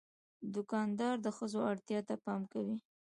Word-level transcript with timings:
دوکاندار 0.53 1.15
د 1.21 1.27
ښځو 1.37 1.61
اړتیا 1.71 1.99
ته 2.07 2.15
پام 2.25 2.41
کوي. 2.53 2.77